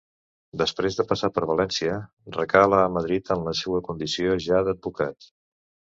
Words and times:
Després 0.61 0.97
de 0.99 1.05
passar 1.11 1.29
per 1.35 1.43
València, 1.51 1.99
recala 2.39 2.81
a 2.87 2.91
Madrid 2.97 3.33
en 3.39 3.47
la 3.53 3.57
seua 3.63 3.87
condició 3.91 4.43
ja 4.51 4.67
d'advocat. 4.71 5.35